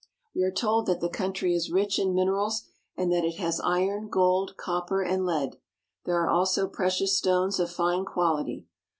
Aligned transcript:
We 0.33 0.41
are 0.43 0.49
told 0.51 0.87
that 0.87 0.99
the 0.99 1.09
country 1.11 1.53
is 1.53 1.69
rich 1.69 1.99
in 1.99 2.15
minerals, 2.15 2.63
and 2.97 3.11
that 3.13 3.23
it 3.23 3.35
has 3.35 3.59
iron, 3.63 4.09
gold, 4.09 4.57
copper, 4.57 5.03
and 5.03 5.27
lead. 5.27 5.57
There 6.05 6.17
are 6.19 6.27
also 6.27 6.67
precious 6.67 7.15
stones 7.15 7.59
of 7.59 7.69
fine 7.69 8.03
quality. 8.05 8.65